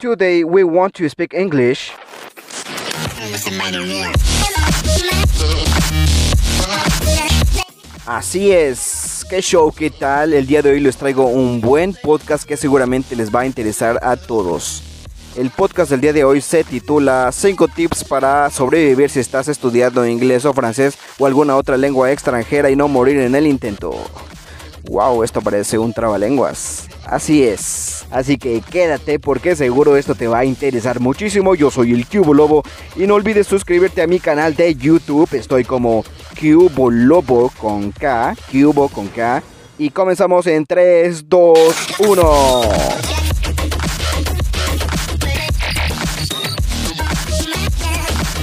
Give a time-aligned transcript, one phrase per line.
[0.00, 1.92] Today we want to speak English.
[8.06, 10.32] Así es, qué show, qué tal.
[10.32, 14.00] El día de hoy les traigo un buen podcast que seguramente les va a interesar
[14.02, 14.82] a todos.
[15.36, 20.06] El podcast del día de hoy se titula 5 tips para sobrevivir si estás estudiando
[20.06, 23.94] inglés o francés o alguna otra lengua extranjera y no morir en el intento.
[24.84, 26.88] Wow, esto parece un trabalenguas.
[27.04, 27.89] Así es.
[28.10, 31.54] Así que quédate porque seguro esto te va a interesar muchísimo.
[31.54, 32.62] Yo soy el Cubo Lobo
[32.96, 35.32] y no olvides suscribirte a mi canal de YouTube.
[35.32, 36.04] Estoy como
[36.38, 39.42] Cubo Lobo con K, Cubo con K.
[39.78, 41.58] Y comenzamos en 3, 2,
[42.00, 42.60] 1.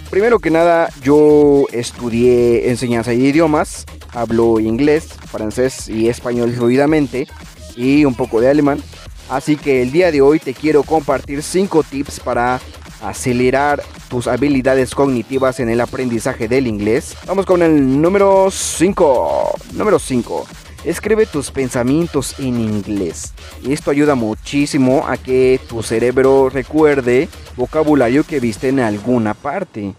[0.10, 7.28] Primero que nada, yo estudié enseñanza de idiomas, hablo inglés, francés y español fluidamente
[7.76, 8.82] y un poco de alemán.
[9.30, 12.62] Así que el día de hoy te quiero compartir 5 tips para
[13.02, 17.16] acelerar tus habilidades cognitivas en el aprendizaje del inglés.
[17.28, 19.52] Vamos con el número 5.
[19.74, 20.46] Número 5.
[20.86, 23.34] Escribe tus pensamientos en inglés.
[23.68, 29.94] Esto ayuda muchísimo a que tu cerebro recuerde vocabulario que viste en alguna parte.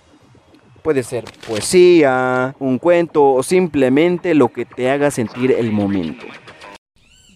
[0.83, 6.25] Puede ser poesía, un cuento o simplemente lo que te haga sentir el momento.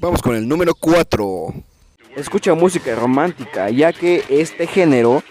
[0.01, 1.53] Vamos con el número 4.
[2.17, 5.23] Escucha música romántica, ya que este género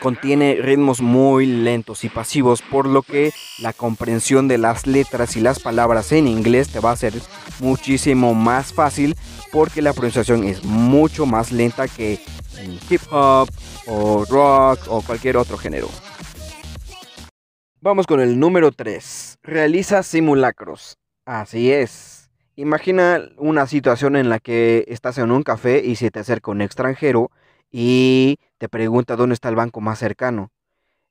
[0.00, 5.40] contiene ritmos muy lentos y pasivos, por lo que la comprensión de las letras y
[5.40, 7.14] las palabras en inglés te va a ser
[7.58, 9.16] muchísimo más fácil
[9.50, 12.20] porque la pronunciación es mucho más lenta que
[12.58, 13.48] en hip hop
[13.86, 15.88] o rock o cualquier otro género.
[17.80, 19.38] Vamos con el número 3.
[19.42, 20.98] Realiza simulacros.
[21.26, 22.21] Así es.
[22.56, 26.60] Imagina una situación en la que estás en un café y se te acerca un
[26.60, 27.30] extranjero
[27.70, 30.50] y te pregunta dónde está el banco más cercano.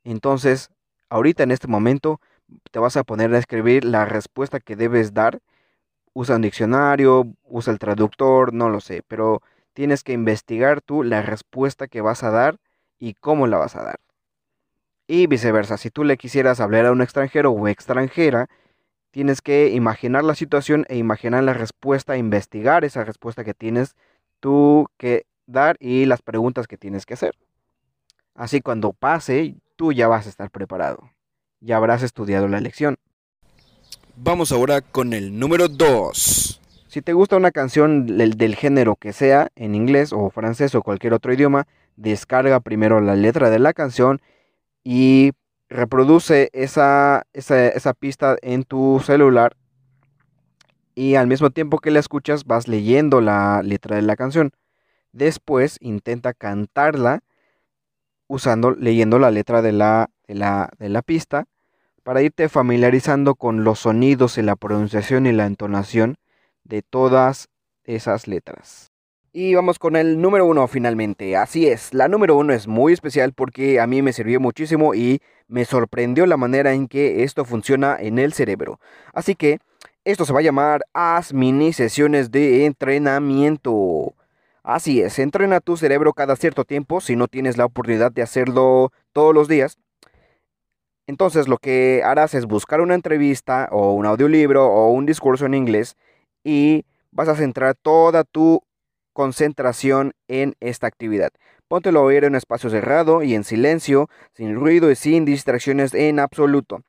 [0.03, 0.69] Entonces,
[1.09, 2.21] ahorita en este momento
[2.71, 5.39] te vas a poner a escribir la respuesta que debes dar.
[6.13, 9.41] Usa un diccionario, usa el traductor, no lo sé, pero
[9.73, 12.59] tienes que investigar tú la respuesta que vas a dar
[12.99, 13.99] y cómo la vas a dar.
[15.07, 18.47] Y viceversa, si tú le quisieras hablar a un extranjero o extranjera,
[19.11, 23.95] tienes que imaginar la situación e imaginar la respuesta, investigar esa respuesta que tienes
[24.39, 27.35] tú que dar y las preguntas que tienes que hacer.
[28.33, 31.11] Así cuando pase, tú ya vas a estar preparado.
[31.59, 32.97] Ya habrás estudiado la lección.
[34.15, 36.61] Vamos ahora con el número 2.
[36.87, 40.81] Si te gusta una canción del, del, género que sea, en inglés o francés o
[40.81, 44.21] cualquier otro idioma, descarga primero la letra de la canción
[44.83, 45.31] y
[45.71, 49.55] reproduce esa, esa, esa pista en tu celular.
[50.93, 54.51] Y al mismo tiempo que la escuchas, vas leyendo la letra de la canción.
[55.13, 57.23] Después intenta cantarla
[58.27, 61.45] usando, leyendo la letra de la, de la, de la pista
[62.03, 66.17] para irte familiarizando con los sonidos y la pronunciación y la entonación
[66.63, 67.47] de todas
[67.85, 68.90] esas letras.
[69.33, 71.37] Y vamos con el número uno finalmente.
[71.37, 75.21] Así es, la número uno es muy especial porque a mí me sirvió muchísimo y
[75.47, 78.81] me sorprendió la manera en que esto funciona en el cerebro.
[79.13, 79.59] Así que
[80.03, 84.15] esto se va a llamar Haz mini sesiones de entrenamiento.
[84.63, 88.91] Así es, entrena tu cerebro cada cierto tiempo si no tienes la oportunidad de hacerlo
[89.13, 89.77] todos los días.
[91.07, 95.53] Entonces lo que harás es buscar una entrevista o un audiolibro o un discurso en
[95.53, 95.95] inglés
[96.43, 98.61] y vas a centrar toda tu
[99.13, 101.31] concentración en esta actividad.
[101.67, 105.93] Póntelo a oír en un espacio cerrado y en silencio, sin ruido y sin distracciones
[105.93, 106.83] en absoluto.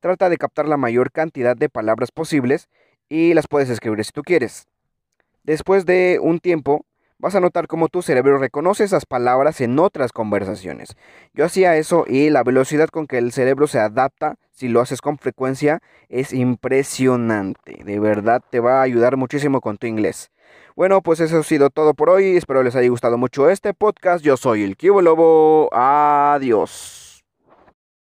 [0.00, 2.68] Trata de captar la mayor cantidad de palabras posibles
[3.08, 4.66] y las puedes escribir si tú quieres.
[5.44, 6.84] Después de un tiempo,
[7.18, 10.96] vas a notar cómo tu cerebro reconoce esas palabras en otras conversaciones.
[11.34, 15.00] Yo hacía eso y la velocidad con que el cerebro se adapta si lo haces
[15.00, 17.82] con frecuencia es impresionante.
[17.84, 20.30] De verdad te va a ayudar muchísimo con tu inglés.
[20.74, 22.36] Bueno, pues eso ha sido todo por hoy.
[22.36, 24.24] Espero les haya gustado mucho este podcast.
[24.24, 25.68] Yo soy el Cubo Lobo.
[25.72, 27.05] Adiós.